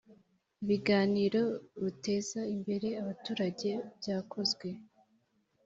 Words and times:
ibiganiro 0.63 1.41
buteza 1.81 2.39
imbere 2.55 2.87
abaturage 3.01 3.69
byakozwe 3.99 4.67